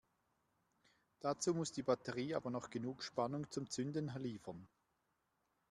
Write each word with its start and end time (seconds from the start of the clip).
Dazu 1.19 1.53
muss 1.53 1.73
die 1.73 1.83
Batterie 1.83 2.33
aber 2.33 2.49
noch 2.49 2.71
genug 2.71 3.03
Spannung 3.03 3.51
zum 3.51 3.69
Zünden 3.69 4.11
liefern. 4.17 4.67